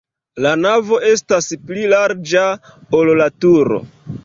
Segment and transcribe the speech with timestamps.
[0.45, 2.47] La navo estas pli larĝa,
[3.03, 3.83] ol la turo.